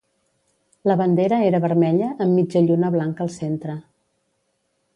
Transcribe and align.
La 0.91 0.95
bandera 1.01 1.41
era 1.49 1.59
vermella 1.65 2.07
amb 2.25 2.35
mitja 2.39 2.63
lluna 2.69 2.91
blanca 2.97 3.25
al 3.27 3.33
centre. 3.37 3.77